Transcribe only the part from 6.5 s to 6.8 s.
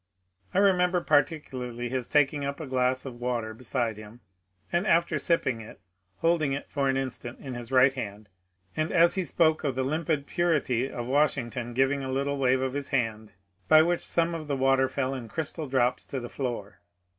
it